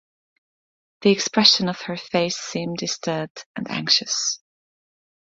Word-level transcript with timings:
The 1.01 1.11
expression 1.11 1.69
of 1.69 1.81
her 1.81 1.95
face 1.95 2.35
seemed 2.35 2.77
disturbed 2.77 3.45
and 3.55 3.69
anxious. 3.69 4.39